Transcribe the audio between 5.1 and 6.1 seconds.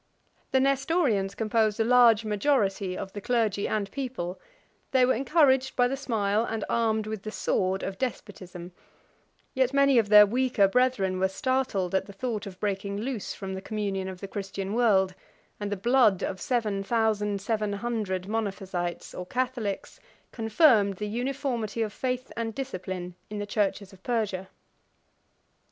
encouraged by the